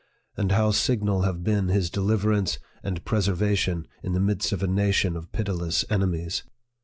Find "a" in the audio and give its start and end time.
4.63-4.67